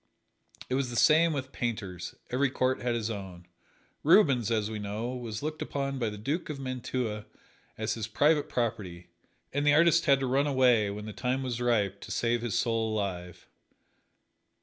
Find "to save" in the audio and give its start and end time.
12.01-12.41